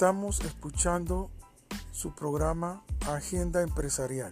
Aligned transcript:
Estamos 0.00 0.38
escuchando 0.44 1.28
su 1.90 2.14
programa 2.14 2.84
Agenda 3.08 3.62
Empresarial. 3.62 4.30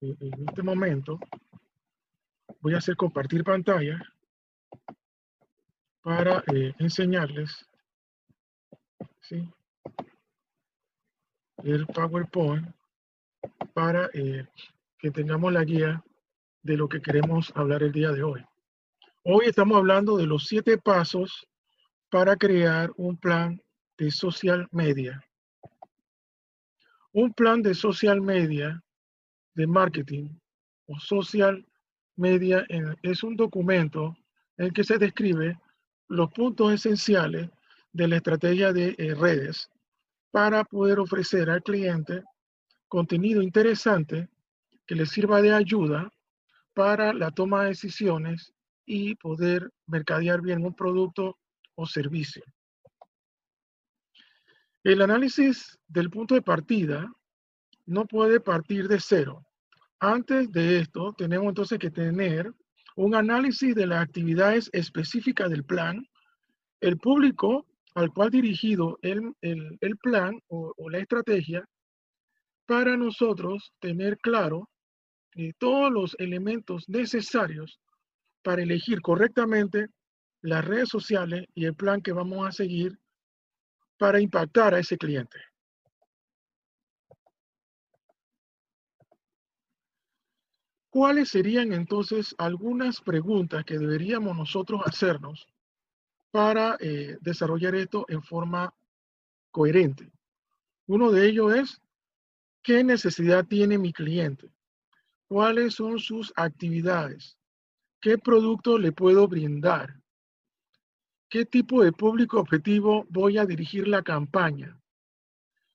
En 0.00 0.48
este 0.48 0.62
momento 0.62 1.18
voy 2.60 2.74
a 2.74 2.78
hacer 2.78 2.94
compartir 2.94 3.42
pantalla 3.42 3.98
para 6.00 6.44
eh, 6.54 6.72
enseñarles 6.78 7.68
el 11.64 11.86
PowerPoint 11.88 12.68
para 13.72 14.08
eh, 14.14 14.46
que 14.96 15.10
tengamos 15.10 15.52
la 15.52 15.64
guía 15.64 16.04
de 16.62 16.76
lo 16.76 16.88
que 16.88 17.02
queremos 17.02 17.52
hablar 17.56 17.82
el 17.82 17.90
día 17.90 18.12
de 18.12 18.22
hoy. 18.22 18.46
Hoy 19.26 19.46
estamos 19.46 19.78
hablando 19.78 20.18
de 20.18 20.26
los 20.26 20.44
siete 20.44 20.76
pasos 20.76 21.48
para 22.10 22.36
crear 22.36 22.92
un 22.98 23.16
plan 23.16 23.58
de 23.96 24.10
social 24.10 24.68
media. 24.70 25.24
Un 27.10 27.32
plan 27.32 27.62
de 27.62 27.72
social 27.72 28.20
media, 28.20 28.84
de 29.54 29.66
marketing 29.66 30.28
o 30.84 30.98
social 30.98 31.66
media 32.16 32.66
es 33.02 33.22
un 33.22 33.34
documento 33.34 34.14
en 34.58 34.66
el 34.66 34.72
que 34.74 34.84
se 34.84 34.98
describe 34.98 35.58
los 36.08 36.30
puntos 36.30 36.74
esenciales 36.74 37.48
de 37.94 38.08
la 38.08 38.16
estrategia 38.16 38.74
de 38.74 38.94
eh, 38.98 39.14
redes 39.14 39.70
para 40.32 40.64
poder 40.64 40.98
ofrecer 40.98 41.48
al 41.48 41.62
cliente 41.62 42.22
contenido 42.88 43.40
interesante 43.40 44.28
que 44.86 44.94
le 44.94 45.06
sirva 45.06 45.40
de 45.40 45.54
ayuda 45.54 46.12
para 46.74 47.14
la 47.14 47.30
toma 47.30 47.62
de 47.62 47.68
decisiones 47.68 48.52
y 48.86 49.14
poder 49.16 49.70
mercadear 49.86 50.40
bien 50.40 50.64
un 50.64 50.74
producto 50.74 51.38
o 51.74 51.86
servicio. 51.86 52.42
El 54.82 55.00
análisis 55.00 55.78
del 55.88 56.10
punto 56.10 56.34
de 56.34 56.42
partida 56.42 57.10
no 57.86 58.06
puede 58.06 58.40
partir 58.40 58.86
de 58.88 59.00
cero. 59.00 59.44
Antes 59.98 60.52
de 60.52 60.80
esto, 60.80 61.14
tenemos 61.14 61.48
entonces 61.48 61.78
que 61.78 61.90
tener 61.90 62.52
un 62.96 63.14
análisis 63.14 63.74
de 63.74 63.86
las 63.86 64.02
actividades 64.02 64.68
específicas 64.72 65.50
del 65.50 65.64
plan, 65.64 66.06
el 66.80 66.98
público 66.98 67.66
al 67.94 68.12
cual 68.12 68.30
dirigido 68.30 68.98
el, 69.02 69.34
plan 70.02 70.38
o, 70.48 70.74
la 70.90 70.98
estrategia, 70.98 71.64
para 72.66 72.96
nosotros 72.96 73.72
tener 73.78 74.18
claro 74.18 74.68
eh, 75.36 75.52
todos 75.58 75.92
los 75.92 76.16
elementos 76.18 76.88
necesarios 76.88 77.80
para 78.44 78.62
elegir 78.62 79.00
correctamente 79.00 79.88
las 80.42 80.64
redes 80.64 80.90
sociales 80.90 81.46
y 81.54 81.64
el 81.64 81.74
plan 81.74 82.02
que 82.02 82.12
vamos 82.12 82.46
a 82.46 82.52
seguir 82.52 82.98
para 83.96 84.20
impactar 84.20 84.74
a 84.74 84.78
ese 84.78 84.98
cliente. 84.98 85.38
¿Cuáles 90.90 91.30
serían 91.30 91.72
entonces 91.72 92.34
algunas 92.38 93.00
preguntas 93.00 93.64
que 93.64 93.78
deberíamos 93.78 94.36
nosotros 94.36 94.82
hacernos 94.84 95.48
para 96.30 96.76
eh, 96.78 97.16
desarrollar 97.22 97.74
esto 97.74 98.04
en 98.08 98.22
forma 98.22 98.72
coherente? 99.50 100.12
Uno 100.86 101.10
de 101.10 101.26
ellos 101.26 101.54
es, 101.54 101.82
¿qué 102.62 102.84
necesidad 102.84 103.46
tiene 103.46 103.78
mi 103.78 103.92
cliente? 103.92 104.52
¿Cuáles 105.26 105.74
son 105.74 105.98
sus 105.98 106.32
actividades? 106.36 107.38
¿Qué 108.04 108.18
producto 108.18 108.76
le 108.76 108.92
puedo 108.92 109.26
brindar? 109.26 109.98
¿Qué 111.30 111.46
tipo 111.46 111.82
de 111.82 111.90
público 111.90 112.38
objetivo 112.38 113.06
voy 113.08 113.38
a 113.38 113.46
dirigir 113.46 113.88
la 113.88 114.02
campaña? 114.02 114.78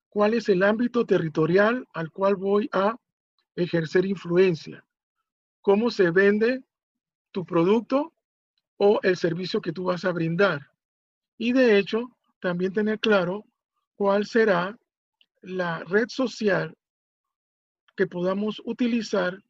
¿Cuál 0.10 0.36
es 0.36 0.48
el 0.48 0.62
ámbito 0.62 1.08
territorial 1.08 1.88
al 1.92 2.12
cual 2.12 2.36
voy 2.36 2.70
a 2.72 2.96
ejercer 3.56 4.06
influencia? 4.06 4.86
cómo 5.62 5.90
se 5.90 6.12
vende 6.12 6.64
tu 7.32 7.46
producto 7.46 8.14
o 8.78 9.00
el 9.02 9.18
servicio 9.18 9.60
que 9.60 9.74
tú 9.74 9.86
vas 9.86 10.06
a 10.06 10.12
brindar. 10.12 10.72
Y 11.38 11.52
de 11.54 11.80
hecho, 11.80 12.16
también 12.40 12.74
tener 12.74 13.00
claro 13.00 13.44
cuál 13.96 14.28
será 14.28 14.78
la 15.42 15.84
red 15.84 16.08
social 16.10 16.76
que 17.96 18.08
podamos 18.08 18.62
utilizar 18.66 19.44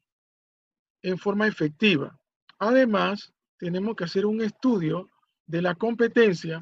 en 1.02 1.18
forma 1.18 1.46
efectiva. 1.48 2.19
Además, 2.60 3.34
tenemos 3.58 3.96
que 3.96 4.04
hacer 4.04 4.26
un 4.26 4.42
estudio 4.42 5.10
de 5.46 5.62
la 5.62 5.76
competencia 5.76 6.62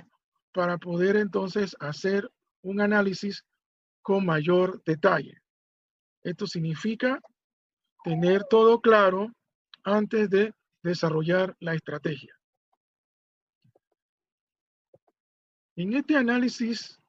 para 0.53 0.77
poder 0.77 1.17
entonces 1.17 1.75
hacer 1.79 2.31
un 2.61 2.81
análisis 2.81 3.43
con 4.01 4.25
mayor 4.25 4.81
detalle. 4.85 5.41
Esto 6.23 6.47
significa 6.47 7.19
tener 8.03 8.43
todo 8.45 8.79
claro 8.79 9.31
antes 9.83 10.29
de 10.29 10.53
desarrollar 10.81 11.55
la 11.59 11.73
estrategia. 11.73 12.33
En 15.75 15.93
este 15.93 16.15
análisis 16.15 16.99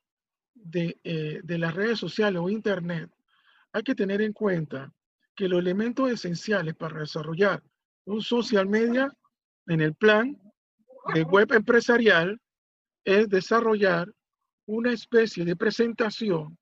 eh, 0.74 1.40
de, 1.42 1.58
las 1.58 1.74
redes 1.74 1.98
sociales 1.98 2.40
o 2.42 2.50
Internet, 2.50 3.10
hay 3.72 3.82
que 3.82 3.94
tener 3.94 4.20
en 4.20 4.32
cuenta 4.32 4.92
que 5.34 5.48
los 5.48 5.60
elementos 5.60 6.10
esenciales 6.10 6.74
para 6.74 7.00
desarrollar 7.00 7.62
un 8.08 8.22
social 8.22 8.66
media 8.66 9.12
en 9.66 9.82
el 9.82 9.94
plan 9.94 10.34
de 11.12 11.22
web 11.24 11.52
empresarial 11.52 12.40
es 13.04 13.28
desarrollar 13.28 14.10
una 14.66 14.92
especie 14.92 15.44
de 15.44 15.54
presentación 15.54 16.58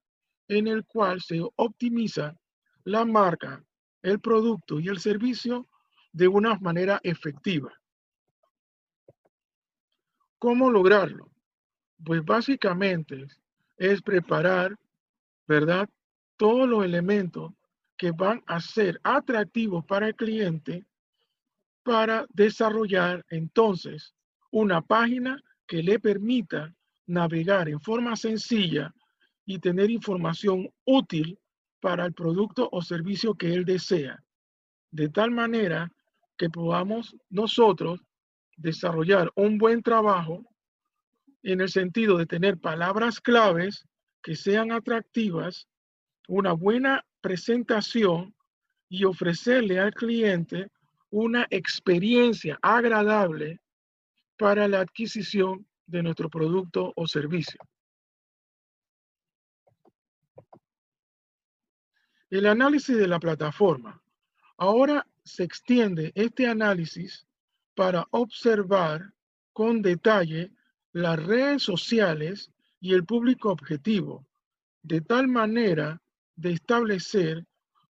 en 0.48 0.66
el 0.66 0.84
cual 0.84 1.20
se 1.20 1.40
optimiza 1.54 2.36
la 2.82 3.04
marca, 3.04 3.64
el 4.02 4.20
producto 4.20 4.80
y 4.80 4.88
el 4.88 4.98
servicio 4.98 5.68
de 6.12 6.26
una 6.26 6.58
manera 6.58 6.98
efectiva. 7.04 7.72
¿Cómo 10.38 10.70
lograrlo? 10.70 11.30
Pues 12.04 12.24
básicamente 12.24 13.26
es 13.76 14.02
preparar, 14.02 14.76
¿verdad? 15.46 15.88
Todos 16.36 16.68
los 16.68 16.84
elementos 16.84 17.52
que 17.96 18.10
van 18.10 18.42
a 18.46 18.60
ser 18.60 19.00
atractivos 19.04 19.84
para 19.84 20.08
el 20.08 20.16
cliente 20.16 20.84
para 21.86 22.26
desarrollar 22.30 23.24
entonces 23.30 24.12
una 24.50 24.82
página 24.82 25.40
que 25.68 25.84
le 25.84 26.00
permita 26.00 26.74
navegar 27.06 27.68
en 27.68 27.80
forma 27.80 28.16
sencilla 28.16 28.92
y 29.44 29.60
tener 29.60 29.88
información 29.88 30.68
útil 30.84 31.38
para 31.80 32.04
el 32.04 32.12
producto 32.12 32.68
o 32.72 32.82
servicio 32.82 33.34
que 33.34 33.54
él 33.54 33.64
desea. 33.64 34.20
De 34.90 35.08
tal 35.10 35.30
manera 35.30 35.88
que 36.36 36.50
podamos 36.50 37.14
nosotros 37.30 38.00
desarrollar 38.56 39.30
un 39.36 39.56
buen 39.56 39.80
trabajo 39.80 40.44
en 41.44 41.60
el 41.60 41.68
sentido 41.68 42.18
de 42.18 42.26
tener 42.26 42.58
palabras 42.58 43.20
claves 43.20 43.86
que 44.24 44.34
sean 44.34 44.72
atractivas, 44.72 45.68
una 46.26 46.52
buena 46.52 47.06
presentación 47.20 48.34
y 48.88 49.04
ofrecerle 49.04 49.78
al 49.78 49.94
cliente 49.94 50.68
una 51.10 51.46
experiencia 51.50 52.58
agradable 52.62 53.60
para 54.36 54.68
la 54.68 54.80
adquisición 54.80 55.66
de 55.86 56.02
nuestro 56.02 56.28
producto 56.28 56.92
o 56.96 57.06
servicio. 57.06 57.60
El 62.28 62.46
análisis 62.46 62.96
de 62.96 63.06
la 63.06 63.20
plataforma. 63.20 64.02
Ahora 64.58 65.06
se 65.22 65.44
extiende 65.44 66.12
este 66.14 66.48
análisis 66.48 67.26
para 67.74 68.06
observar 68.10 69.12
con 69.52 69.80
detalle 69.82 70.50
las 70.92 71.22
redes 71.24 71.62
sociales 71.62 72.50
y 72.80 72.94
el 72.94 73.04
público 73.04 73.50
objetivo, 73.50 74.26
de 74.82 75.00
tal 75.00 75.28
manera 75.28 76.00
de 76.34 76.52
establecer 76.52 77.46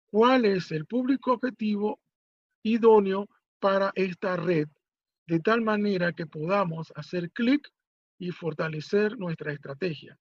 cuál 0.07 0.45
es 0.45 0.71
el 0.73 0.87
público 0.87 1.33
objetivo 1.33 2.01
idóneo 2.65 3.29
para 3.61 3.93
esta 3.95 4.37
red, 4.37 4.67
de 5.29 5.39
tal 5.39 5.61
manera 5.61 6.13
que 6.13 6.27
podamos 6.27 6.93
hacer 6.97 7.31
clic 7.31 7.71
y 8.19 8.33
fortalecer 8.33 9.17
nuestra 9.17 9.53
estrategia. 9.53 10.19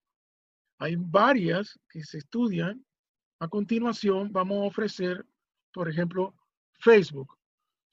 Hay 0.77 0.95
varias 0.97 1.79
que 1.89 2.03
se 2.03 2.19
estudian. 2.19 2.85
A 3.39 3.47
continuación 3.47 4.31
vamos 4.31 4.63
a 4.63 4.67
ofrecer, 4.67 5.25
por 5.73 5.89
ejemplo, 5.89 6.35
Facebook. 6.79 7.37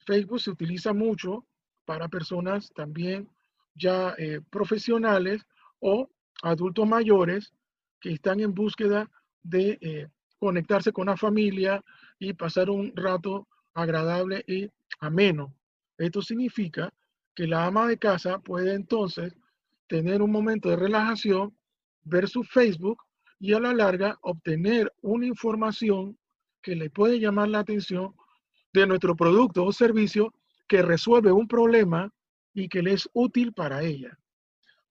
Facebook 0.05 0.39
se 0.39 0.51
utiliza 0.51 0.93
mucho 0.93 1.45
para 1.85 2.07
personas 2.07 2.71
también 2.73 3.29
ya 3.75 4.13
eh, 4.17 4.41
profesionales 4.49 5.41
o 5.79 6.09
adultos 6.43 6.87
mayores 6.87 7.53
que 7.99 8.11
están 8.13 8.39
en 8.39 8.53
búsqueda 8.53 9.09
de 9.43 9.77
eh, 9.81 10.07
conectarse 10.39 10.91
con 10.91 11.07
la 11.07 11.17
familia 11.17 11.83
y 12.19 12.33
pasar 12.33 12.69
un 12.69 12.93
rato 12.95 13.47
agradable 13.73 14.43
y 14.47 14.69
ameno. 14.99 15.53
Esto 15.97 16.21
significa 16.21 16.93
que 17.35 17.47
la 17.47 17.65
ama 17.65 17.87
de 17.87 17.97
casa 17.97 18.39
puede 18.39 18.73
entonces 18.73 19.35
tener 19.87 20.21
un 20.21 20.31
momento 20.31 20.69
de 20.69 20.75
relajación, 20.75 21.55
ver 22.03 22.27
su 22.27 22.43
Facebook 22.43 23.03
y 23.39 23.53
a 23.53 23.59
la 23.59 23.73
larga 23.73 24.17
obtener 24.21 24.91
una 25.01 25.25
información 25.25 26.17
que 26.61 26.75
le 26.75 26.89
puede 26.89 27.19
llamar 27.19 27.49
la 27.49 27.59
atención 27.59 28.13
de 28.73 28.87
nuestro 28.87 29.15
producto 29.15 29.65
o 29.65 29.73
servicio 29.73 30.33
que 30.67 30.81
resuelve 30.81 31.31
un 31.31 31.47
problema 31.47 32.09
y 32.53 32.69
que 32.69 32.81
le 32.81 32.93
es 32.93 33.09
útil 33.13 33.53
para 33.53 33.81
ella. 33.83 34.17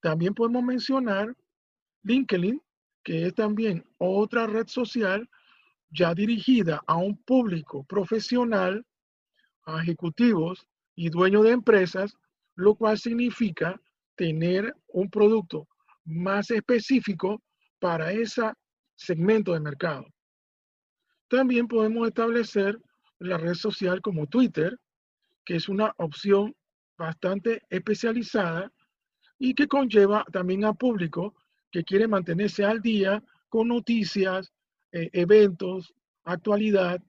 También 0.00 0.35
podemos 0.35 0.62
mencionar 0.62 1.35
LinkedIn, 2.03 2.61
que 3.03 3.27
es 3.27 3.35
también 3.35 3.85
otra 3.99 4.47
red 4.47 4.67
social 4.67 5.29
ya 5.90 6.14
dirigida 6.14 6.82
a 6.87 6.96
un 6.96 7.16
público 7.25 7.84
profesional, 7.84 8.84
a 9.64 9.82
ejecutivos 9.82 10.66
y 10.94 11.10
dueños 11.10 11.44
de 11.44 11.50
empresas, 11.50 12.16
lo 12.54 12.75
cual 12.75 12.98
significa 12.98 13.81
tener 14.16 14.75
un 14.88 15.10
producto 15.10 15.69
más 16.04 16.50
específico 16.50 17.42
para 17.78 18.12
ese 18.12 18.52
segmento 18.94 19.52
de 19.52 19.60
mercado. 19.60 20.06
También 21.28 21.69
podemos 21.69 22.06
establecer 22.08 22.78
la 23.19 23.38
red 23.38 23.54
social 23.54 24.00
como 24.00 24.26
Twitter, 24.26 24.78
que 25.44 25.56
es 25.56 25.69
una 25.69 25.94
opción 25.98 26.54
bastante 26.98 27.62
especializada 27.70 28.70
y 29.38 29.54
que 29.54 29.69
conlleva 29.69 30.25
también 30.32 30.64
a 30.64 30.75
público 30.75 31.34
que 31.70 31.84
quiere 31.84 32.08
mantenerse 32.08 32.64
al 32.64 32.82
día 32.82 33.22
con 33.48 33.69
noticias, 33.69 34.52
eh, 34.92 35.10
eventos, 35.12 35.94
actualidad 36.25 37.00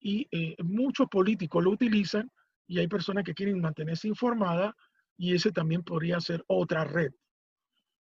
y 0.00 0.28
eh, 0.30 0.56
muchos 0.62 1.08
políticos 1.08 1.62
lo 1.62 1.70
utilizan 1.70 2.30
y 2.66 2.78
hay 2.78 2.88
personas 2.88 3.24
que 3.24 3.34
quieren 3.34 3.60
mantenerse 3.60 4.08
informadas 4.08 4.74
y 5.16 5.34
ese 5.34 5.52
también 5.52 5.82
podría 5.82 6.20
ser 6.20 6.44
otra 6.46 6.84
red. 6.84 7.12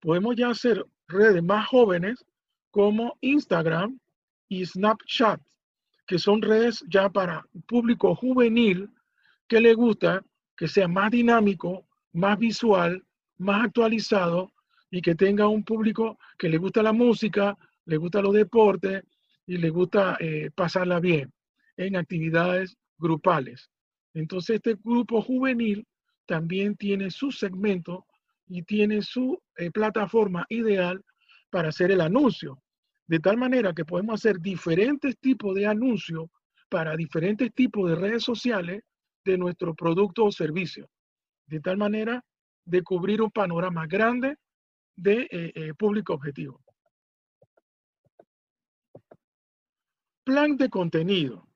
Podemos 0.00 0.36
ya 0.36 0.50
hacer 0.50 0.84
redes 1.06 1.42
más 1.42 1.66
jóvenes 1.68 2.24
como 2.70 3.16
Instagram 3.20 3.98
y 4.48 4.66
Snapchat, 4.66 5.40
que 6.06 6.18
son 6.18 6.42
redes 6.42 6.84
ya 6.88 7.08
para 7.08 7.44
público 7.66 8.14
juvenil 8.14 8.90
que 9.48 9.60
le 9.60 9.74
gusta 9.74 10.22
que 10.56 10.68
sea 10.68 10.88
más 10.88 11.10
dinámico, 11.10 11.86
más 12.12 12.38
visual, 12.38 13.02
más 13.38 13.64
actualizado 13.64 14.52
y 14.90 15.02
que 15.02 15.14
tenga 15.14 15.48
un 15.48 15.64
público 15.64 16.18
que 16.38 16.48
le 16.48 16.58
gusta 16.58 16.82
la 16.82 16.92
música, 16.92 17.56
le 17.86 17.96
gusta 17.96 18.22
los 18.22 18.34
deportes 18.34 19.02
y 19.46 19.58
le 19.58 19.70
gusta 19.70 20.16
eh, 20.20 20.50
pasarla 20.54 21.00
bien 21.00 21.32
en 21.76 21.96
actividades 21.96 22.76
grupales. 22.98 23.70
Entonces 24.14 24.56
este 24.56 24.76
grupo 24.82 25.20
juvenil 25.22 25.86
también 26.26 26.76
tiene 26.76 27.10
su 27.10 27.30
segmento 27.30 28.06
y 28.46 28.62
tiene 28.62 29.02
su 29.02 29.40
eh, 29.56 29.70
plataforma 29.70 30.46
ideal 30.48 31.02
para 31.50 31.68
hacer 31.68 31.90
el 31.90 32.00
anuncio. 32.00 32.62
De 33.06 33.18
tal 33.18 33.36
manera 33.36 33.74
que 33.74 33.84
podemos 33.84 34.14
hacer 34.14 34.40
diferentes 34.40 35.18
tipos 35.18 35.54
de 35.54 35.66
anuncios 35.66 36.26
para 36.70 36.96
diferentes 36.96 37.52
tipos 37.52 37.90
de 37.90 37.96
redes 37.96 38.22
sociales 38.22 38.82
de 39.24 39.36
nuestro 39.36 39.74
producto 39.74 40.24
o 40.24 40.32
servicio. 40.32 40.88
De 41.46 41.60
tal 41.60 41.76
manera 41.76 42.24
de 42.64 42.82
cubrir 42.82 43.20
un 43.20 43.30
panorama 43.30 43.86
grande 43.86 44.36
de 44.96 45.28
eh, 45.30 45.74
público 45.76 46.14
objetivo. 46.14 46.63
Plan 50.24 50.56
de 50.56 50.70
contenido. 50.70 51.46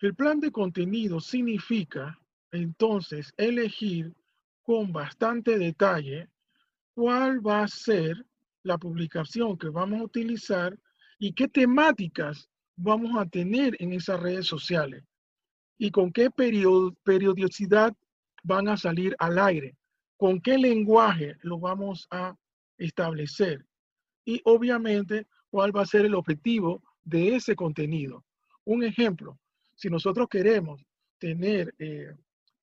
El 0.00 0.16
plan 0.16 0.40
de 0.40 0.50
contenido 0.50 1.20
significa 1.20 2.18
entonces 2.50 3.32
elegir 3.36 4.12
con 4.64 4.92
bastante 4.92 5.56
detalle 5.56 6.28
cuál 6.94 7.46
va 7.46 7.62
a 7.62 7.68
ser 7.68 8.26
la 8.64 8.76
publicación 8.76 9.56
que 9.56 9.68
vamos 9.68 10.00
a 10.00 10.04
utilizar 10.04 10.76
y 11.20 11.32
qué 11.32 11.46
temáticas 11.46 12.50
vamos 12.74 13.16
a 13.16 13.24
tener 13.24 13.76
en 13.78 13.92
esas 13.92 14.20
redes 14.20 14.48
sociales 14.48 15.04
y 15.78 15.92
con 15.92 16.10
qué 16.10 16.30
periodicidad 16.32 17.94
van 18.42 18.66
a 18.66 18.76
salir 18.76 19.14
al 19.20 19.38
aire, 19.38 19.76
con 20.16 20.40
qué 20.40 20.58
lenguaje 20.58 21.36
lo 21.42 21.60
vamos 21.60 22.08
a 22.10 22.36
establecer 22.78 23.64
y 24.24 24.40
obviamente 24.44 25.28
cuál 25.50 25.76
va 25.76 25.82
a 25.82 25.86
ser 25.86 26.04
el 26.04 26.16
objetivo 26.16 26.82
de 27.04 27.36
ese 27.36 27.54
contenido. 27.54 28.24
Un 28.64 28.82
ejemplo, 28.82 29.38
si 29.74 29.88
nosotros 29.88 30.28
queremos 30.28 30.84
tener 31.18 31.74
eh, 31.78 32.14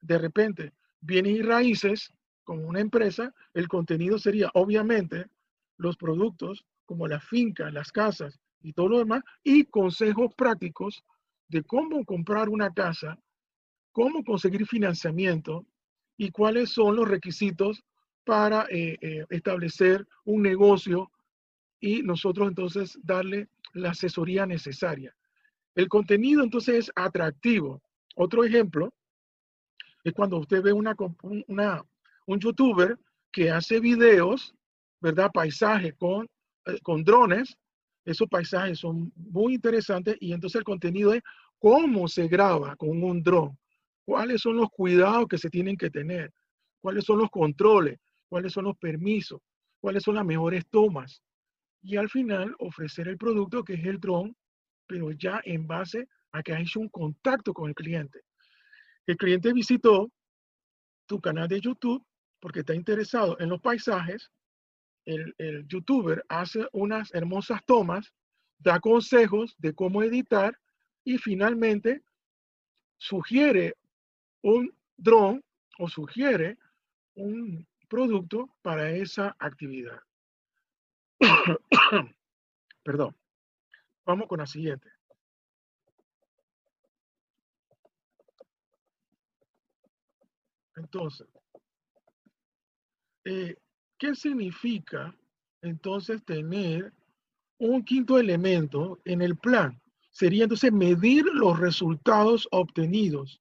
de 0.01 0.17
repente 0.17 0.73
bienes 0.99 1.33
y 1.33 1.41
raíces 1.41 2.13
como 2.43 2.67
una 2.67 2.79
empresa, 2.79 3.33
el 3.53 3.67
contenido 3.67 4.17
sería 4.17 4.49
obviamente 4.53 5.27
los 5.77 5.97
productos 5.97 6.65
como 6.85 7.07
las 7.07 7.23
fincas, 7.23 7.73
las 7.73 7.91
casas 7.91 8.39
y 8.61 8.73
todo 8.73 8.89
lo 8.89 8.99
demás, 8.99 9.23
y 9.43 9.65
consejos 9.65 10.33
prácticos 10.35 11.03
de 11.47 11.63
cómo 11.63 12.03
comprar 12.05 12.49
una 12.49 12.73
casa, 12.73 13.17
cómo 13.91 14.23
conseguir 14.23 14.65
financiamiento 14.65 15.65
y 16.17 16.31
cuáles 16.31 16.71
son 16.71 16.95
los 16.95 17.07
requisitos 17.07 17.83
para 18.23 18.65
eh, 18.69 18.97
eh, 19.01 19.25
establecer 19.29 20.07
un 20.25 20.43
negocio 20.43 21.11
y 21.79 22.03
nosotros 22.03 22.47
entonces 22.47 22.97
darle 23.01 23.47
la 23.73 23.91
asesoría 23.91 24.45
necesaria. 24.45 25.15
El 25.75 25.87
contenido 25.87 26.43
entonces 26.43 26.75
es 26.75 26.91
atractivo. 26.95 27.81
Otro 28.15 28.43
ejemplo 28.43 28.93
es 30.03 30.13
cuando 30.13 30.37
usted 30.37 30.61
ve 30.61 30.73
una, 30.73 30.95
una, 31.47 31.83
un 32.25 32.39
youtuber 32.39 32.97
que 33.31 33.51
hace 33.51 33.79
videos 33.79 34.53
¿verdad? 35.01 35.31
Paisajes 35.33 35.95
con, 35.95 36.27
eh, 36.65 36.79
con 36.83 37.03
drones. 37.03 37.57
Esos 38.05 38.27
paisajes 38.29 38.79
son 38.79 39.11
muy 39.15 39.55
interesantes 39.55 40.15
y 40.19 40.31
entonces 40.31 40.59
el 40.59 40.63
contenido 40.63 41.13
es 41.13 41.21
cómo 41.59 42.07
se 42.07 42.27
graba 42.27 42.75
con 42.75 43.03
un 43.03 43.21
dron, 43.21 43.57
cuáles 44.05 44.41
son 44.41 44.55
los 44.55 44.69
cuidados 44.69 45.27
que 45.27 45.37
se 45.37 45.49
tienen 45.49 45.77
que 45.77 45.91
tener, 45.91 46.31
cuáles 46.79 47.03
son 47.03 47.19
los 47.19 47.29
controles, 47.29 47.99
cuáles 48.27 48.53
son 48.53 48.65
los 48.65 48.77
permisos, 48.77 49.39
cuáles 49.79 50.01
son 50.01 50.15
las 50.15 50.25
mejores 50.25 50.65
tomas. 50.71 51.21
Y 51.81 51.97
al 51.97 52.09
final 52.09 52.55
ofrecer 52.59 53.07
el 53.07 53.17
producto 53.17 53.63
que 53.63 53.73
es 53.73 53.85
el 53.85 53.99
dron, 53.99 54.35
pero 54.87 55.11
ya 55.11 55.41
en 55.45 55.67
base 55.67 56.07
a 56.31 56.43
que 56.43 56.53
ha 56.53 56.59
hecho 56.59 56.79
un 56.79 56.89
contacto 56.89 57.53
con 57.53 57.69
el 57.69 57.75
cliente. 57.75 58.21
El 59.07 59.17
cliente 59.17 59.51
visitó 59.53 60.11
tu 61.07 61.19
canal 61.19 61.47
de 61.47 61.59
YouTube 61.59 62.05
porque 62.39 62.59
está 62.59 62.75
interesado 62.75 63.39
en 63.39 63.49
los 63.49 63.61
paisajes 63.61 64.31
el, 65.05 65.67
youtuber 65.67 66.23
hace 66.29 66.67
unas 66.71 67.13
hermosas 67.13 67.63
tomas, 67.65 68.13
da 68.59 68.79
consejos 68.79 69.55
de 69.57 69.73
cómo 69.73 70.03
editar 70.03 70.57
y 71.03 71.17
finalmente 71.17 72.03
sugiere 72.97 73.75
un 74.43 74.73
dron 74.97 75.43
o 75.79 75.89
sugiere 75.89 76.57
un 77.15 77.67
producto 77.89 78.55
para 78.61 78.91
esa 78.91 79.35
actividad. 79.39 79.99
Perdón. 82.83 83.15
Vamos 84.05 84.27
con 84.27 84.39
la 84.39 84.47
siguiente. 84.47 84.89
Entonces, 90.75 91.27
eh, 93.25 93.55
¿Qué 94.01 94.15
significa 94.15 95.15
entonces 95.61 96.25
tener 96.25 96.91
un 97.59 97.85
quinto 97.85 98.17
elemento 98.17 98.99
en 99.05 99.21
el 99.21 99.37
plan? 99.37 99.79
Sería 100.09 100.45
entonces 100.45 100.71
medir 100.73 101.23
los 101.25 101.59
resultados 101.59 102.47
obtenidos. 102.49 103.39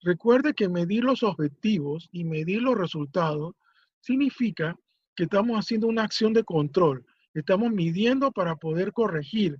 Recuerde 0.00 0.54
que 0.54 0.68
medir 0.68 1.04
los 1.04 1.22
objetivos 1.22 2.08
y 2.10 2.24
medir 2.24 2.62
los 2.62 2.76
resultados 2.76 3.54
significa 4.00 4.76
que 5.14 5.22
estamos 5.22 5.56
haciendo 5.56 5.86
una 5.86 6.02
acción 6.02 6.32
de 6.32 6.42
control. 6.42 7.06
Estamos 7.34 7.70
midiendo 7.70 8.30
para 8.32 8.56
poder 8.56 8.92
corregir, 8.92 9.58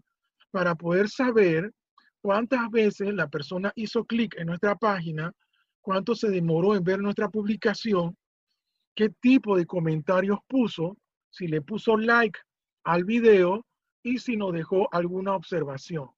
para 0.50 0.74
poder 0.74 1.08
saber 1.08 1.72
cuántas 2.20 2.70
veces 2.70 3.14
la 3.14 3.28
persona 3.28 3.72
hizo 3.74 4.04
clic 4.04 4.34
en 4.38 4.46
nuestra 4.46 4.76
página, 4.76 5.32
cuánto 5.80 6.14
se 6.14 6.28
demoró 6.28 6.76
en 6.76 6.84
ver 6.84 7.00
nuestra 7.00 7.28
publicación 7.28 8.16
qué 8.94 9.08
tipo 9.08 9.56
de 9.56 9.66
comentarios 9.66 10.38
puso, 10.46 10.96
si 11.30 11.46
le 11.48 11.62
puso 11.62 11.96
like 11.96 12.38
al 12.84 13.04
video 13.04 13.64
y 14.02 14.18
si 14.18 14.36
nos 14.36 14.52
dejó 14.52 14.88
alguna 14.92 15.34
observación. 15.34 16.10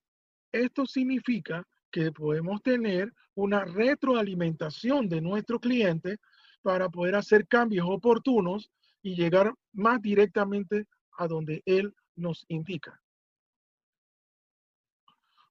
Esto 0.53 0.87
significa 0.87 1.67
que 1.91 2.11
podemos 2.11 2.63
tener 2.63 3.13
una 3.35 3.65
retroalimentación 3.65 5.09
de 5.09 5.21
nuestro 5.21 5.61
cliente 5.61 6.19
para 6.63 6.89
poder 6.89 7.15
hacer 7.15 7.47
cambios 7.47 7.87
oportunos 7.89 8.71
y 9.03 9.15
llegar 9.15 9.55
más 9.73 10.01
directamente 10.01 10.87
a 11.17 11.27
donde 11.27 11.63
él 11.67 11.95
nos 12.17 12.45
indica. 12.49 13.01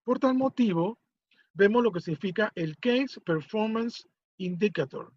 Por 0.03 0.19
tal 0.19 0.35
motivo, 0.35 0.99
vemos 1.53 1.83
lo 1.83 1.91
que 1.91 2.01
significa 2.01 2.51
el 2.55 2.77
Case 2.77 3.21
Performance 3.21 4.07
Indicator. 4.37 5.13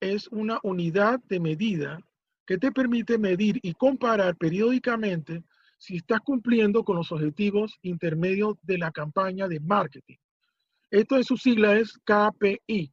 es 0.00 0.28
una 0.28 0.60
unidad 0.62 1.20
de 1.24 1.40
medida 1.40 1.98
que 2.46 2.58
te 2.58 2.72
permite 2.72 3.18
medir 3.18 3.58
y 3.62 3.74
comparar 3.74 4.36
periódicamente 4.36 5.42
si 5.76 5.96
estás 5.96 6.20
cumpliendo 6.20 6.84
con 6.84 6.96
los 6.96 7.12
objetivos 7.12 7.78
intermedios 7.82 8.56
de 8.62 8.78
la 8.78 8.90
campaña 8.90 9.48
de 9.48 9.60
marketing. 9.60 10.16
Esto 10.90 11.16
en 11.16 11.24
su 11.24 11.36
sigla 11.36 11.76
es 11.76 11.98
KPI 12.04 12.92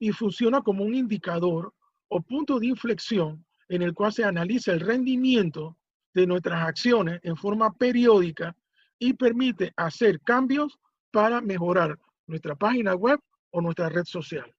y 0.00 0.12
funciona 0.12 0.60
como 0.62 0.84
un 0.84 0.94
indicador 0.94 1.72
o 2.08 2.20
punto 2.20 2.58
de 2.58 2.66
inflexión 2.66 3.44
en 3.68 3.82
el 3.82 3.94
cual 3.94 4.12
se 4.12 4.24
analiza 4.24 4.72
el 4.72 4.80
rendimiento 4.80 5.77
de 6.18 6.26
nuestras 6.26 6.66
acciones 6.66 7.20
en 7.22 7.36
forma 7.36 7.72
periódica 7.72 8.56
y 8.98 9.12
permite 9.12 9.72
hacer 9.76 10.20
cambios 10.22 10.76
para 11.12 11.40
mejorar 11.40 11.96
nuestra 12.26 12.56
página 12.56 12.96
web 12.96 13.20
o 13.50 13.60
nuestra 13.60 13.88
red 13.88 14.04
social. 14.04 14.52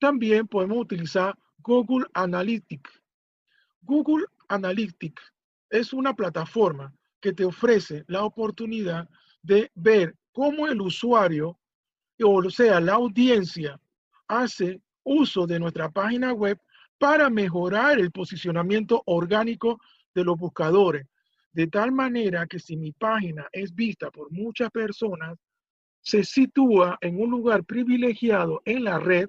También 0.00 0.48
podemos 0.48 0.78
utilizar 0.78 1.36
Google 1.58 2.06
Analytics. 2.12 3.00
Google 3.82 4.26
Analytics 4.48 5.22
es 5.70 5.92
una 5.92 6.12
plataforma 6.12 6.92
que 7.20 7.32
te 7.32 7.44
ofrece 7.44 8.04
la 8.08 8.24
oportunidad 8.24 9.08
de 9.42 9.70
ver 9.76 10.16
cómo 10.32 10.66
el 10.66 10.80
usuario, 10.80 11.56
o 12.20 12.50
sea, 12.50 12.80
la 12.80 12.94
audiencia, 12.94 13.80
hace 14.26 14.82
uso 15.04 15.46
de 15.46 15.60
nuestra 15.60 15.88
página 15.88 16.32
web 16.32 16.60
para 16.98 17.30
mejorar 17.30 17.98
el 17.98 18.10
posicionamiento 18.10 19.02
orgánico 19.06 19.80
de 20.14 20.24
los 20.24 20.36
buscadores. 20.36 21.06
De 21.52 21.66
tal 21.66 21.92
manera 21.92 22.46
que 22.46 22.58
si 22.58 22.76
mi 22.76 22.92
página 22.92 23.48
es 23.52 23.74
vista 23.74 24.10
por 24.10 24.30
muchas 24.30 24.70
personas, 24.70 25.38
se 26.00 26.24
sitúa 26.24 26.98
en 27.00 27.20
un 27.20 27.30
lugar 27.30 27.64
privilegiado 27.64 28.62
en 28.64 28.84
la 28.84 28.98
red 28.98 29.28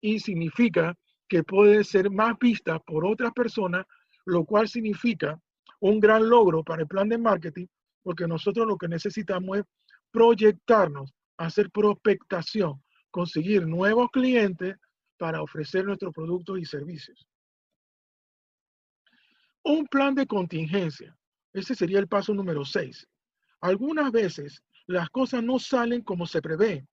y 0.00 0.20
significa 0.20 0.94
que 1.28 1.42
puede 1.42 1.84
ser 1.84 2.10
más 2.10 2.38
vista 2.38 2.78
por 2.78 3.04
otras 3.04 3.32
personas, 3.32 3.84
lo 4.24 4.44
cual 4.44 4.68
significa 4.68 5.38
un 5.80 6.00
gran 6.00 6.28
logro 6.28 6.64
para 6.64 6.82
el 6.82 6.88
plan 6.88 7.08
de 7.08 7.18
marketing, 7.18 7.66
porque 8.02 8.26
nosotros 8.26 8.66
lo 8.66 8.76
que 8.76 8.88
necesitamos 8.88 9.58
es 9.58 9.64
proyectarnos, 10.10 11.12
hacer 11.36 11.70
prospectación, 11.70 12.82
conseguir 13.10 13.66
nuevos 13.66 14.10
clientes 14.10 14.76
para 15.18 15.42
ofrecer 15.42 15.84
nuestros 15.84 16.14
productos 16.14 16.58
y 16.58 16.64
servicios. 16.64 17.26
Un 19.64 19.86
plan 19.86 20.14
de 20.14 20.26
contingencia. 20.26 21.16
Ese 21.52 21.74
sería 21.74 21.98
el 21.98 22.08
paso 22.08 22.32
número 22.32 22.64
6. 22.64 23.06
Algunas 23.60 24.12
veces 24.12 24.62
las 24.86 25.10
cosas 25.10 25.42
no 25.42 25.58
salen 25.58 26.02
como 26.02 26.26
se 26.26 26.40
prevé. 26.40 26.86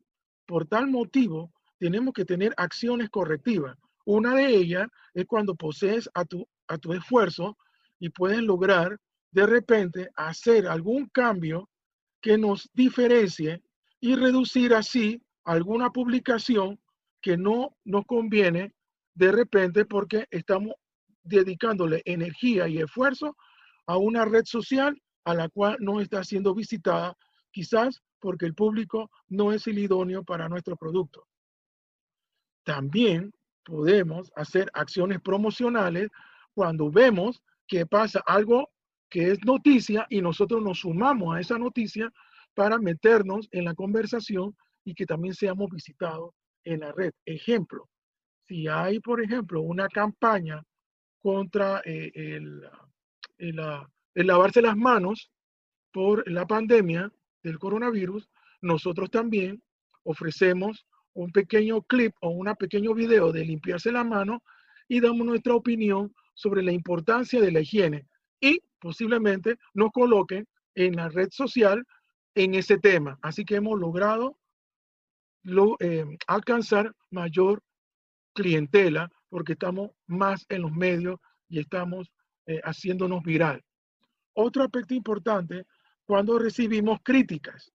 Por 0.46 0.68
tal 0.68 0.88
motivo, 0.88 1.54
tenemos 1.78 2.14
que 2.14 2.26
tener 2.26 2.54
acciones 2.58 3.10
correctivas. 3.10 3.78
Una 4.06 4.36
de 4.36 4.48
ellas 4.48 4.88
es 5.14 5.26
cuando 5.26 5.56
posees 5.56 6.10
a 6.14 6.26
tu, 6.26 6.48
a 6.68 6.78
tu 6.78 6.94
esfuerzo 6.94 7.58
y 8.00 8.10
puedes 8.10 8.42
lograr 8.42 9.00
de 9.32 9.46
repente 9.46 10.10
hacer 10.16 10.68
algún 10.68 11.08
cambio 11.10 11.70
que 12.22 12.38
nos 12.38 12.70
diferencie 12.74 13.62
y 14.00 14.16
reducir 14.16 14.74
así 14.74 15.22
alguna 15.44 15.92
publicación 15.92 16.80
que 17.26 17.38
no 17.38 17.76
nos 17.86 18.06
conviene 18.06 18.72
de 19.16 19.32
repente 19.32 19.84
porque 19.86 20.28
estamos 20.30 20.76
dedicándole 21.24 22.04
energía 22.06 22.68
y 22.68 22.78
esfuerzo 22.78 23.36
a 23.88 23.98
una 23.98 24.26
red 24.26 24.46
social 24.46 25.02
a 25.24 25.34
la 25.34 25.50
cual 25.50 25.76
no 25.80 26.02
está 26.02 26.24
siendo 26.24 26.54
visitada, 26.54 27.18
quizás 27.50 28.04
porque 28.20 28.46
el 28.46 28.54
público 28.54 29.10
no 29.28 29.54
es 29.54 29.66
el 29.66 29.80
idóneo 29.80 30.24
para 30.24 30.48
nuestro 30.48 30.76
producto. 30.78 31.26
También 32.64 33.32
podemos 33.64 34.32
hacer 34.36 34.70
acciones 34.76 35.20
promocionales 35.20 36.10
cuando 36.54 36.92
vemos 36.92 37.42
que 37.68 37.88
pasa 37.88 38.22
algo 38.28 38.70
que 39.10 39.32
es 39.32 39.44
noticia 39.44 40.06
y 40.12 40.22
nosotros 40.22 40.62
nos 40.62 40.82
sumamos 40.82 41.36
a 41.36 41.40
esa 41.40 41.58
noticia 41.58 42.14
para 42.54 42.78
meternos 42.78 43.48
en 43.52 43.66
la 43.66 43.74
conversación 43.74 44.56
y 44.84 44.94
que 44.94 45.08
también 45.08 45.34
seamos 45.34 45.72
visitados 45.72 46.36
en 46.66 46.82
la 46.82 46.92
red. 46.92 47.14
Ejemplo, 47.26 47.90
si 48.48 48.68
hay, 48.68 49.00
por 49.00 49.22
ejemplo, 49.22 49.62
una 49.62 49.88
campaña 49.88 50.62
contra 51.20 51.82
eh, 51.86 52.12
el, 52.16 52.62
lavarse 54.14 54.62
las 54.62 54.76
manos 54.76 55.32
por 55.92 56.30
la 56.30 56.46
pandemia 56.46 57.12
del 57.42 57.58
coronavirus, 57.58 58.30
nosotros 58.62 59.10
también 59.10 59.62
ofrecemos 60.04 60.86
un 61.14 61.32
pequeño 61.32 61.82
clip 61.84 62.14
o 62.22 62.30
un 62.30 62.54
pequeño 62.56 62.94
video 62.94 63.32
de 63.32 63.46
limpiarse 63.46 63.92
la 63.92 64.04
mano 64.04 64.44
y 64.88 65.00
damos 65.00 65.26
nuestra 65.26 65.56
opinión 65.56 66.14
sobre 66.34 66.62
la 66.62 66.72
importancia 66.72 67.42
de 67.42 67.52
la 67.52 67.62
higiene 67.62 68.06
y 68.40 68.62
posiblemente 68.80 69.58
nos 69.74 69.92
coloquen 69.92 70.48
en 70.76 70.96
la 70.96 71.10
red 71.10 71.30
social 71.32 71.84
en 72.36 72.54
ese 72.54 72.78
tema. 72.78 73.18
Así 73.22 73.46
que 73.46 73.56
hemos 73.56 73.80
logrado 73.80 74.38
eh, 75.80 76.06
alcanzar 76.28 76.94
mayor 77.12 77.62
clientela 78.34 79.10
porque 79.30 79.54
estamos 79.54 79.92
más 80.08 80.46
en 80.50 80.64
los 80.64 80.72
medios 80.72 81.20
y 81.48 81.60
estamos 81.60 82.12
eh, 82.48 82.60
haciéndonos 82.64 83.24
viral. 83.24 83.64
Otro 84.34 84.64
aspecto 84.64 84.94
importante, 84.94 85.66
cuando 86.06 86.38
recibimos 86.38 87.00
críticas. 87.04 87.72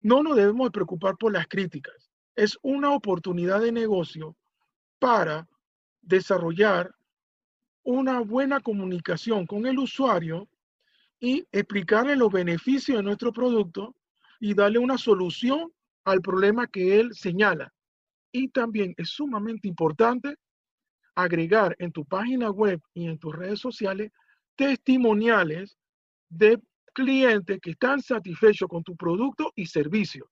No 0.00 0.22
nos 0.22 0.36
debemos 0.36 0.70
preocupar 0.70 1.16
por 1.16 1.32
las 1.32 1.46
críticas 1.46 2.12
es 2.34 2.58
una 2.62 2.92
oportunidad 2.92 3.60
de 3.60 3.72
negocio 3.72 4.36
para 4.98 5.48
desarrollar 6.00 6.94
una 7.84 8.20
buena 8.20 8.60
comunicación 8.60 9.46
con 9.46 9.66
el 9.66 9.78
usuario 9.78 10.48
y 11.20 11.46
explicarle 11.52 12.16
los 12.16 12.32
beneficios 12.32 12.98
de 12.98 13.02
nuestro 13.02 13.32
producto 13.32 13.94
y 14.40 14.54
darle 14.54 14.78
una 14.78 14.98
solución 14.98 15.72
al 16.04 16.20
problema 16.20 16.66
que 16.66 17.00
él 17.00 17.14
señala. 17.14 17.72
Y 18.32 18.48
también 18.48 18.94
es 18.96 19.10
sumamente 19.10 19.68
importante 19.68 20.36
agregar 21.14 21.76
en 21.78 21.92
tu 21.92 22.04
página 22.04 22.50
web 22.50 22.80
y 22.94 23.06
en 23.06 23.18
tus 23.18 23.34
redes 23.34 23.60
sociales 23.60 24.10
testimoniales 24.56 25.76
de 26.28 26.58
clientes 26.94 27.58
que 27.60 27.70
están 27.72 28.00
satisfechos 28.00 28.68
con 28.68 28.82
tu 28.82 28.96
producto 28.96 29.52
y 29.54 29.66
servicio. 29.66 30.30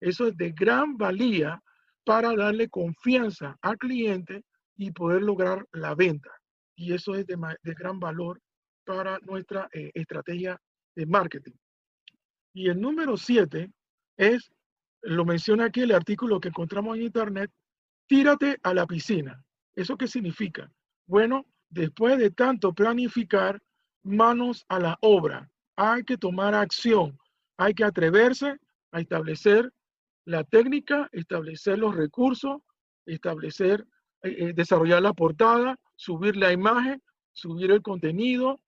Eso 0.00 0.26
es 0.26 0.36
de 0.36 0.52
gran 0.52 0.96
valía 0.96 1.62
para 2.04 2.34
darle 2.34 2.68
confianza 2.68 3.56
al 3.62 3.78
cliente 3.78 4.44
y 4.76 4.90
poder 4.90 5.22
lograr 5.22 5.66
la 5.72 5.94
venta. 5.94 6.30
Y 6.76 6.92
eso 6.92 7.14
es 7.14 7.26
de, 7.26 7.36
gran 7.62 8.00
valor 8.00 8.40
para 8.84 9.18
nuestra 9.20 9.68
eh, 9.72 9.90
estrategia 9.94 10.60
de 10.94 11.06
marketing. 11.06 11.54
Y 12.52 12.68
el 12.68 12.80
número 12.80 13.16
siete 13.16 13.72
es, 14.16 14.50
lo 15.04 15.24
menciona 15.24 15.66
aquí 15.66 15.82
el 15.82 15.92
artículo 15.92 16.40
que 16.40 16.48
encontramos 16.48 16.96
en 16.96 17.02
internet, 17.02 17.50
tírate 18.06 18.58
a 18.62 18.74
la 18.74 18.86
piscina. 18.86 19.42
¿Eso 19.74 19.96
qué 19.96 20.06
significa? 20.06 20.70
Bueno, 21.06 21.46
después 21.68 22.18
de 22.18 22.30
tanto 22.30 22.72
planificar, 22.72 23.60
manos 24.02 24.64
a 24.68 24.78
la 24.78 24.98
obra. 25.00 25.50
Hay 25.76 26.04
que 26.04 26.16
tomar 26.16 26.54
acción, 26.54 27.18
hay 27.56 27.74
que 27.74 27.84
atreverse 27.84 28.58
a 28.92 29.00
establecer 29.00 29.72
la 30.24 30.44
técnica, 30.44 31.08
establecer 31.12 31.78
los 31.78 31.94
recursos, 31.96 32.62
establecer, 33.06 33.86
eh, 34.22 34.36
eh, 34.38 34.52
desarrollar 34.54 35.02
la 35.02 35.12
portada, 35.12 35.78
subir 35.96 36.36
la 36.36 36.52
imagen, 36.52 37.02
subir 37.32 37.70
el 37.72 37.82
contenido, 37.82 38.60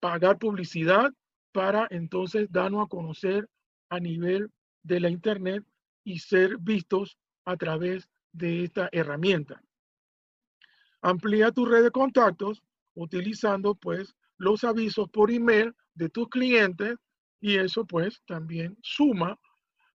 pagar 0.00 0.38
publicidad 0.38 1.12
para 1.52 1.86
entonces 1.90 2.48
darnos 2.50 2.84
a 2.84 2.88
conocer 2.88 3.48
a 3.88 3.98
nivel 3.98 4.50
de 4.86 5.00
la 5.00 5.10
Internet 5.10 5.64
y 6.04 6.18
ser 6.20 6.58
vistos 6.58 7.18
a 7.44 7.56
través 7.56 8.08
de 8.32 8.64
esta 8.64 8.88
herramienta. 8.92 9.62
Amplía 11.00 11.50
tu 11.50 11.66
red 11.66 11.82
de 11.82 11.90
contactos 11.90 12.62
utilizando 12.94 13.74
pues 13.74 14.14
los 14.38 14.64
avisos 14.64 15.08
por 15.10 15.30
email 15.30 15.74
de 15.94 16.08
tus 16.08 16.28
clientes 16.28 16.96
y 17.40 17.56
eso 17.56 17.84
pues 17.84 18.22
también 18.26 18.76
suma 18.82 19.38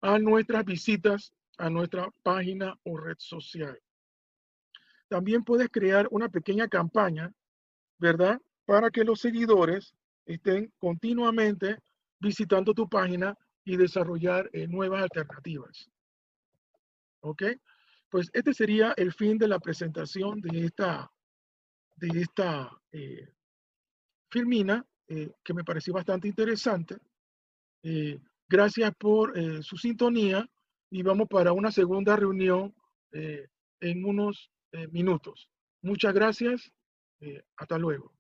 a 0.02 0.18
nuestras 0.18 0.66
visitas 0.66 1.34
a 1.58 1.70
nuestra 1.70 2.10
página 2.24 2.80
o 2.84 2.98
red 2.98 3.18
social. 3.20 3.78
También 5.10 5.44
puedes 5.44 5.70
crear 5.70 6.08
una 6.12 6.30
pequeña 6.30 6.68
campaña, 6.68 7.34
¿verdad? 7.98 8.40
Para 8.66 8.90
que 8.90 9.04
los 9.04 9.20
seguidores 9.20 9.94
estén 10.26 10.72
continuamente 10.78 11.78
visitando 12.20 12.74
tu 12.74 12.88
página 12.88 13.38
y 13.66 13.78
desarrollar 13.78 14.50
eh, 14.54 14.68
nuevas 14.68 15.04
alternativas. 15.04 15.90
¿Ok? 17.22 17.44
Pues 18.10 18.30
este 18.34 18.54
sería 18.54 18.94
el 18.98 19.14
fin 19.14 19.38
de 19.38 19.48
la 19.48 19.60
presentación 19.60 20.42
de 20.42 20.66
esta, 20.66 21.12
de 21.96 22.22
esta 22.22 22.72
eh, 22.92 23.34
filmina, 24.30 24.86
eh, 25.08 25.32
que 25.44 25.54
me 25.54 25.64
pareció 25.64 25.94
bastante 25.94 26.28
interesante. 26.28 26.98
Gracias 28.50 28.92
por 28.96 29.38
eh, 29.38 29.62
su 29.62 29.78
sintonía 29.78 30.50
y 30.90 31.04
vamos 31.04 31.28
para 31.30 31.54
una 31.54 31.72
segunda 31.72 32.16
reunión 32.16 32.74
eh, 33.12 33.48
en 33.80 34.04
unos 34.04 34.50
eh, 34.72 34.88
minutos. 34.88 35.48
Muchas 35.84 36.16
gracias. 36.16 36.72
Eh, 37.20 37.44
hasta 37.58 37.78
luego. 37.78 38.19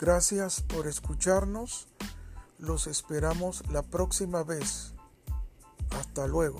Gracias 0.00 0.62
por 0.62 0.86
escucharnos. 0.86 1.86
Los 2.58 2.86
esperamos 2.86 3.62
la 3.70 3.82
próxima 3.82 4.42
vez. 4.42 4.94
Hasta 5.90 6.26
luego. 6.26 6.58